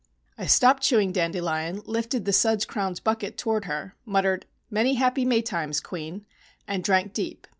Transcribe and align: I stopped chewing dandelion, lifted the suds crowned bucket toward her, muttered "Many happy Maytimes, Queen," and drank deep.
I 0.35 0.47
stopped 0.47 0.81
chewing 0.81 1.11
dandelion, 1.11 1.83
lifted 1.85 2.25
the 2.25 2.33
suds 2.33 2.65
crowned 2.65 3.03
bucket 3.03 3.37
toward 3.37 3.65
her, 3.65 3.93
muttered 4.03 4.47
"Many 4.71 4.95
happy 4.95 5.25
Maytimes, 5.25 5.79
Queen," 5.79 6.25
and 6.67 6.83
drank 6.83 7.13
deep. 7.13 7.45